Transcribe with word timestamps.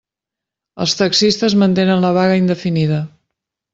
Els 0.85 0.95
taxistes 1.01 1.55
mantenen 1.65 2.01
la 2.07 2.13
vaga 2.19 2.39
indefinida. 2.41 2.99